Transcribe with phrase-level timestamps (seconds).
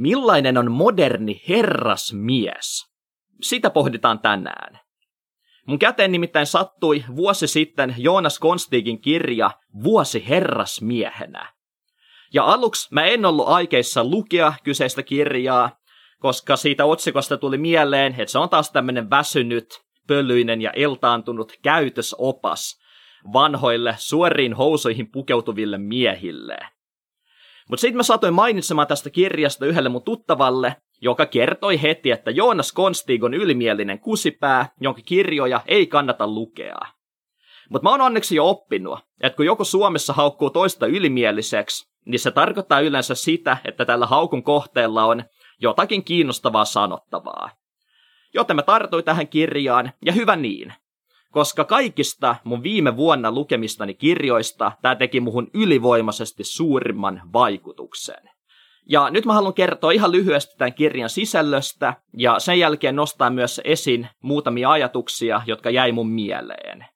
[0.00, 2.86] Millainen on moderni herrasmies?
[3.42, 4.80] Sitä pohditaan tänään.
[5.66, 9.50] Mun käteen nimittäin sattui vuosi sitten Joonas Konstigin kirja
[9.82, 11.52] Vuosi herrasmiehenä.
[12.34, 15.78] Ja aluksi mä en ollut aikeissa lukea kyseistä kirjaa,
[16.18, 19.66] koska siitä otsikosta tuli mieleen, että se on taas tämmöinen väsynyt,
[20.06, 22.80] pölyinen ja eltaantunut käytösopas
[23.32, 26.58] vanhoille suoriin housuihin pukeutuville miehille.
[27.70, 32.72] Mutta sitten mä satoin mainitsemaan tästä kirjasta yhdelle mun tuttavalle, joka kertoi heti, että Joonas
[32.72, 36.80] Konstig on ylimielinen kusipää, jonka kirjoja ei kannata lukea.
[37.70, 42.30] Mutta mä oon onneksi jo oppinut, että kun joku Suomessa haukkuu toista ylimieliseksi, niin se
[42.30, 45.24] tarkoittaa yleensä sitä, että tällä haukun kohteella on
[45.60, 47.50] jotakin kiinnostavaa sanottavaa.
[48.34, 50.72] Joten mä tartuin tähän kirjaan, ja hyvä niin.
[51.30, 58.30] Koska kaikista mun viime vuonna lukemistani kirjoista tämä teki muhun ylivoimaisesti suurimman vaikutuksen.
[58.88, 63.60] Ja nyt mä haluan kertoa ihan lyhyesti tämän kirjan sisällöstä, ja sen jälkeen nostaa myös
[63.64, 66.86] esiin muutamia ajatuksia, jotka jäi mun mieleen.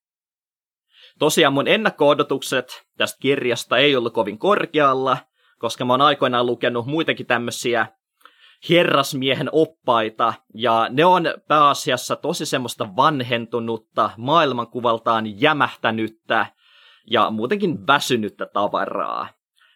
[1.18, 5.16] Tosiaan mun ennakko-odotukset tästä kirjasta ei ollut kovin korkealla,
[5.58, 7.86] koska mä oon aikoinaan lukenut muitakin tämmöisiä
[8.70, 16.46] herrasmiehen oppaita, ja ne on pääasiassa tosi semmoista vanhentunutta, maailmankuvaltaan jämähtänyttä
[17.10, 19.28] ja muutenkin väsynyttä tavaraa.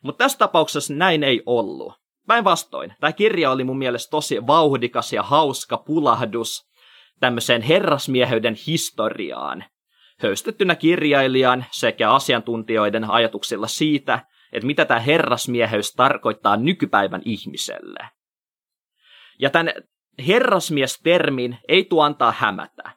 [0.03, 1.93] Mutta tässä tapauksessa näin ei ollut.
[2.27, 6.69] Päinvastoin, tämä kirja oli mun mielestä tosi vauhdikas ja hauska pulahdus
[7.21, 9.65] tämmöiseen herrasmieheyden historiaan,
[10.19, 18.18] höystettynä kirjailijan sekä asiantuntijoiden ajatuksilla siitä, että mitä tämä herrasmieheys tarkoittaa nykypäivän ihmiselle.
[19.39, 19.73] Ja tämän
[20.27, 22.91] herrasmies-termin ei tuo antaa hämätä.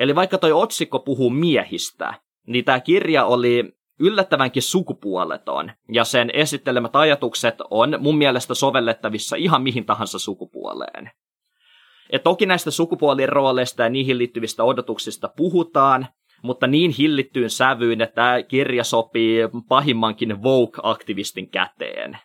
[0.00, 2.14] Eli vaikka toi otsikko puhuu miehistä,
[2.46, 9.62] niin tämä kirja oli yllättävänkin sukupuoleton, ja sen esittelemät ajatukset on mun mielestä sovellettavissa ihan
[9.62, 11.10] mihin tahansa sukupuoleen.
[12.10, 16.06] Et toki näistä sukupuolien rooleista ja niihin liittyvistä odotuksista puhutaan,
[16.42, 19.38] mutta niin hillittyyn sävyyn, että tämä kirja sopii
[19.68, 22.18] pahimmankin Vogue-aktivistin käteen.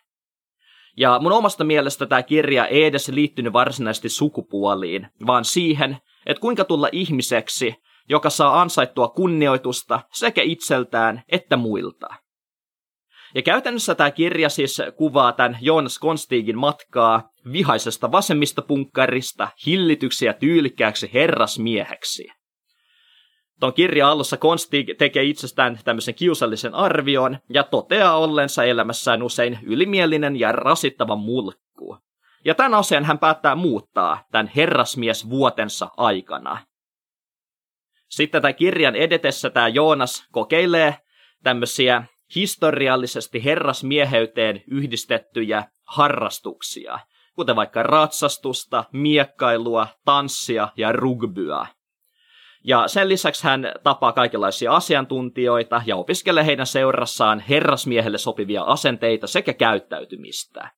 [0.96, 6.64] Ja mun omasta mielestä tämä kirja ei edes liittynyt varsinaisesti sukupuoliin, vaan siihen, että kuinka
[6.64, 7.74] tulla ihmiseksi,
[8.08, 12.08] joka saa ansaittua kunnioitusta sekä itseltään että muilta.
[13.34, 17.22] Ja käytännössä tämä kirja siis kuvaa tämän Jonas Konstigin matkaa
[17.52, 22.28] vihaisesta vasemmistopunkkarista hillityksi ja tyylikkääksi herrasmieheksi.
[23.60, 30.40] Tuon kirjan alussa Konstig tekee itsestään tämmöisen kiusallisen arvion ja toteaa ollensa elämässään usein ylimielinen
[30.40, 31.98] ja rasittava mulkku.
[32.44, 36.58] Ja tämän asian hän päättää muuttaa tämän herrasmies vuotensa aikana.
[38.08, 40.96] Sitten tämän kirjan edetessä tämä Joonas kokeilee
[41.42, 42.04] tämmöisiä
[42.34, 46.98] historiallisesti herrasmieheyteen yhdistettyjä harrastuksia,
[47.34, 51.66] kuten vaikka ratsastusta, miekkailua, tanssia ja rugbyä.
[52.64, 59.52] Ja sen lisäksi hän tapaa kaikenlaisia asiantuntijoita ja opiskelee heidän seurassaan herrasmiehelle sopivia asenteita sekä
[59.52, 60.70] käyttäytymistä.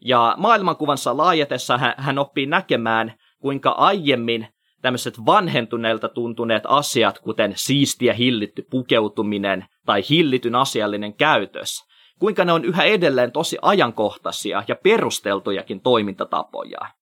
[0.00, 4.48] Ja maailmankuvansa laajetessa hän, oppii näkemään, kuinka aiemmin
[4.82, 11.84] tämmöiset vanhentuneilta tuntuneet asiat, kuten siistiä hillitty pukeutuminen tai hillityn asiallinen käytös,
[12.18, 16.97] kuinka ne on yhä edelleen tosi ajankohtaisia ja perusteltujakin toimintatapoja.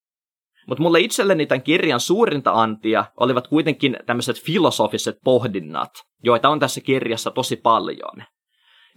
[0.67, 5.91] Mutta mulle itselleni tämän kirjan suurinta antia olivat kuitenkin tämmöiset filosofiset pohdinnat,
[6.23, 8.23] joita on tässä kirjassa tosi paljon.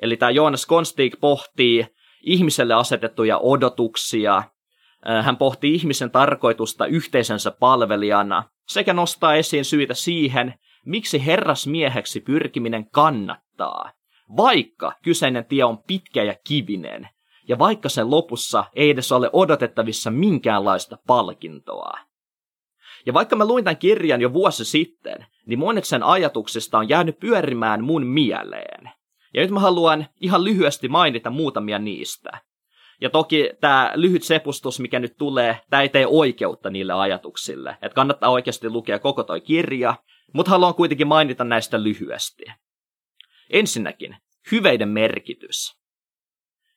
[0.01, 1.87] Eli tämä Jonas Konstig pohtii
[2.21, 4.43] ihmiselle asetettuja odotuksia,
[5.23, 10.53] hän pohtii ihmisen tarkoitusta yhteisensä palvelijana sekä nostaa esiin syitä siihen,
[10.85, 13.91] miksi herrasmieheksi pyrkiminen kannattaa,
[14.37, 17.09] vaikka kyseinen tie on pitkä ja kivinen,
[17.49, 21.99] ja vaikka sen lopussa ei edes ole odotettavissa minkäänlaista palkintoa.
[23.05, 27.19] Ja vaikka mä luin tämän kirjan jo vuosi sitten, niin monet sen ajatuksista on jäänyt
[27.19, 28.91] pyörimään mun mieleen.
[29.33, 32.29] Ja nyt mä haluan ihan lyhyesti mainita muutamia niistä.
[33.01, 37.77] Ja toki tämä lyhyt sepustus, mikä nyt tulee, tämä ei tee oikeutta niille ajatuksille.
[37.81, 39.95] Että kannattaa oikeasti lukea koko toi kirja,
[40.33, 42.43] mutta haluan kuitenkin mainita näistä lyhyesti.
[43.49, 44.15] Ensinnäkin,
[44.51, 45.79] hyveiden merkitys.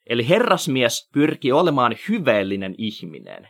[0.07, 3.49] Eli herrasmies pyrki olemaan hyveellinen ihminen.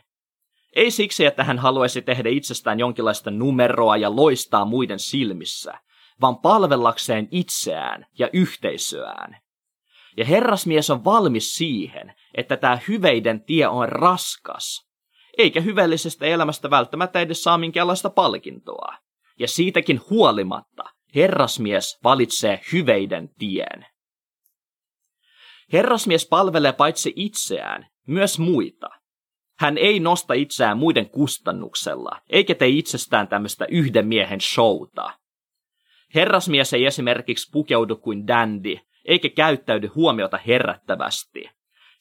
[0.75, 5.79] Ei siksi, että hän haluaisi tehdä itsestään jonkinlaista numeroa ja loistaa muiden silmissä,
[6.21, 9.37] vaan palvellakseen itseään ja yhteisöään.
[10.17, 14.89] Ja herrasmies on valmis siihen, että tämä hyveiden tie on raskas,
[15.37, 18.97] eikä hyveellisestä elämästä välttämättä edes saa minkäänlaista palkintoa.
[19.39, 20.83] Ja siitäkin huolimatta
[21.15, 23.85] herrasmies valitsee hyveiden tien.
[25.73, 28.89] Herrasmies palvelee paitsi itseään, myös muita.
[29.59, 35.13] Hän ei nosta itseään muiden kustannuksella, eikä tee itsestään tämmöistä yhden miehen showta.
[36.15, 41.49] Herrasmies ei esimerkiksi pukeudu kuin dandy, eikä käyttäydy huomiota herättävästi.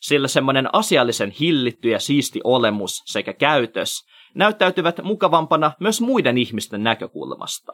[0.00, 7.72] Sillä semmoinen asiallisen hillitty ja siisti olemus sekä käytös näyttäytyvät mukavampana myös muiden ihmisten näkökulmasta.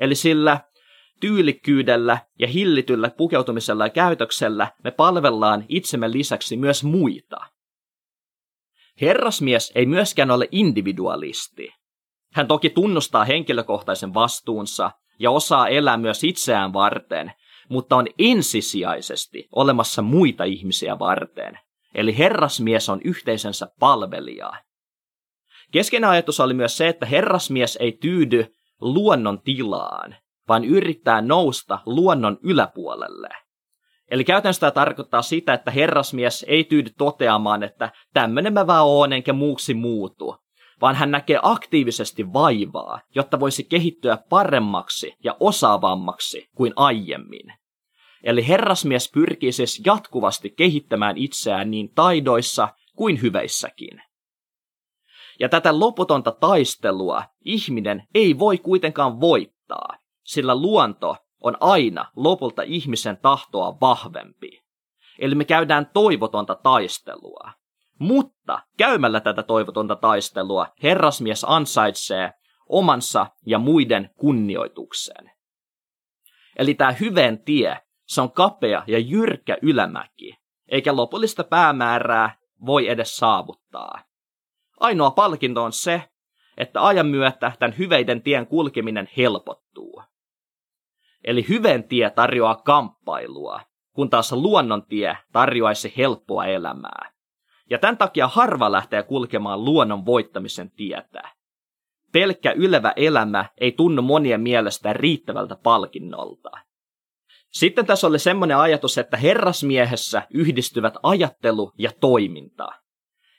[0.00, 0.60] Eli sillä
[1.20, 7.36] tyylikkyydellä ja hillityllä pukeutumisella ja käytöksellä me palvellaan itsemme lisäksi myös muita.
[9.00, 11.68] Herrasmies ei myöskään ole individualisti.
[12.32, 17.32] Hän toki tunnustaa henkilökohtaisen vastuunsa ja osaa elää myös itseään varten,
[17.68, 21.58] mutta on ensisijaisesti olemassa muita ihmisiä varten.
[21.94, 24.52] Eli herrasmies on yhteisensä palvelija.
[25.72, 30.16] Keskeinen ajatus oli myös se, että herrasmies ei tyydy luonnon tilaan,
[30.50, 33.28] vaan yrittää nousta luonnon yläpuolelle.
[34.10, 39.12] Eli käytännössä tämä tarkoittaa sitä, että herrasmies ei tyydy toteamaan, että tämmöinen mä vaan oon
[39.12, 40.36] enkä muuksi muutu,
[40.80, 47.52] vaan hän näkee aktiivisesti vaivaa, jotta voisi kehittyä paremmaksi ja osaavammaksi kuin aiemmin.
[48.24, 54.02] Eli herrasmies pyrkii siis jatkuvasti kehittämään itseään niin taidoissa kuin hyveissäkin.
[55.40, 59.99] Ja tätä loputonta taistelua ihminen ei voi kuitenkaan voittaa,
[60.32, 64.62] sillä luonto on aina lopulta ihmisen tahtoa vahvempi.
[65.18, 67.52] Eli me käydään toivotonta taistelua.
[67.98, 72.32] Mutta käymällä tätä toivotonta taistelua herrasmies ansaitsee
[72.68, 75.30] omansa ja muiden kunnioituksen.
[76.58, 80.36] Eli tämä hyvän tie, se on kapea ja jyrkkä ylämäki,
[80.68, 82.36] eikä lopullista päämäärää
[82.66, 84.04] voi edes saavuttaa.
[84.80, 86.02] Ainoa palkinto on se,
[86.56, 90.02] että ajan myötä tämän hyveiden tien kulkeminen helpottuu.
[91.24, 93.60] Eli hyvän tie tarjoaa kamppailua,
[93.92, 97.12] kun taas luonnontie tarjoaisi helppoa elämää.
[97.70, 101.22] Ja tämän takia harva lähtee kulkemaan luonnon voittamisen tietä.
[102.12, 106.50] Pelkkä ylevä elämä ei tunnu monien mielestä riittävältä palkinnolta.
[107.50, 112.68] Sitten tässä oli semmoinen ajatus, että herrasmiehessä yhdistyvät ajattelu ja toiminta.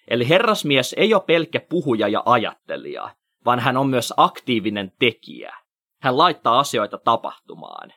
[0.07, 5.60] Eli herrasmies ei ole pelkkä puhuja ja ajattelija, vaan hän on myös aktiivinen tekijä.
[6.01, 7.94] Hän laittaa asioita tapahtumaan.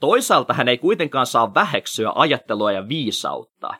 [0.00, 3.74] Toisaalta hän ei kuitenkaan saa väheksyä ajattelua ja viisautta,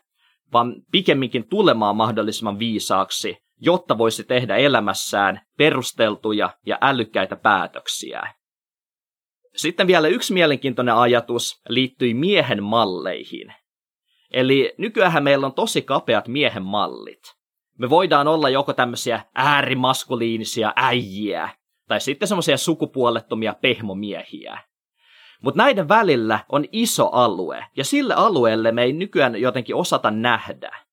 [0.53, 8.35] vaan pikemminkin tulemaan mahdollisimman viisaaksi, jotta voisi tehdä elämässään perusteltuja ja älykkäitä päätöksiä.
[9.57, 13.55] Sitten vielä yksi mielenkiintoinen ajatus liittyi miehen malleihin.
[14.31, 17.37] Eli nykyään meillä on tosi kapeat miehen mallit.
[17.79, 21.49] Me voidaan olla joko tämmöisiä äärimaskuliinisia äijiä,
[21.89, 24.59] tai sitten semmoisia sukupuolettomia pehmomiehiä.
[25.43, 30.87] Mutta näiden välillä on iso alue, ja sille alueelle me ei nykyään jotenkin osata nähdä.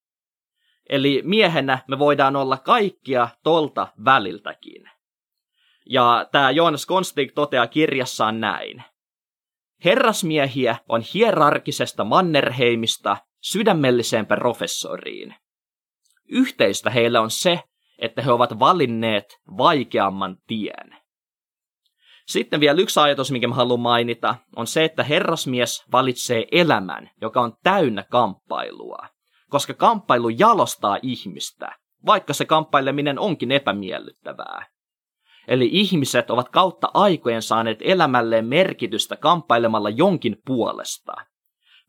[0.90, 4.90] Eli miehenä me voidaan olla kaikkia tolta väliltäkin.
[5.86, 8.84] Ja tämä Jonas Konstig toteaa kirjassaan näin.
[9.86, 15.36] Herrasmiehiä on hierarkisesta Mannerheimista sydämelliseen professoriin.
[16.30, 17.60] Yhteistä heillä on se,
[18.00, 21.04] että he ovat valinneet vaikeamman tien.
[22.28, 27.42] Sitten vielä yksi ajatus, minkä mä haluan mainita, on se, että herrasmies valitsee elämän, joka
[27.42, 29.08] on täynnä kamppailua.
[29.50, 31.76] Koska kamppailu jalostaa ihmistä,
[32.06, 34.66] vaikka se kamppaileminen onkin epämiellyttävää.
[35.48, 41.14] Eli ihmiset ovat kautta aikojen saaneet elämälleen merkitystä kamppailemalla jonkin puolesta.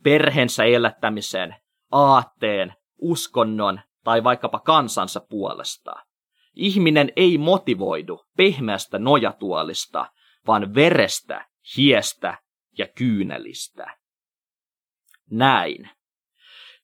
[0.02, 1.56] Perheensä elättämisen,
[1.92, 5.92] aatteen, uskonnon tai vaikkapa kansansa puolesta.
[6.54, 10.06] Ihminen ei motivoidu pehmeästä nojatuolista,
[10.46, 11.46] vaan verestä,
[11.76, 12.38] hiestä
[12.78, 13.96] ja kyynelistä.
[15.30, 15.90] Näin.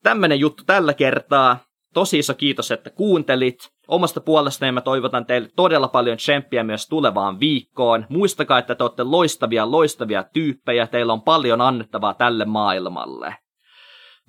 [0.03, 1.59] Tämmönen juttu tällä kertaa.
[1.95, 3.59] Tosi iso kiitos, että kuuntelit.
[3.89, 8.07] Omasta puolestani mä toivotan teille todella paljon tsemppiä myös tulevaan viikkoon.
[8.09, 10.87] Muistakaa, että te olette loistavia, loistavia tyyppejä.
[10.87, 13.37] Teillä on paljon annettavaa tälle maailmalle.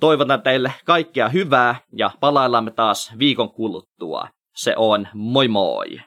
[0.02, 4.28] Toivotan teille kaikkea hyvää ja palaillamme taas viikon kuluttua.
[4.56, 6.02] Se on moi moi!